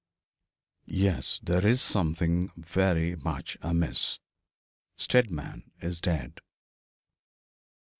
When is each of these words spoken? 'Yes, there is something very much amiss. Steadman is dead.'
'Yes, 0.87 1.39
there 1.43 1.63
is 1.63 1.79
something 1.79 2.51
very 2.57 3.15
much 3.17 3.55
amiss. 3.61 4.17
Steadman 4.97 5.69
is 5.79 6.01
dead.' 6.01 6.39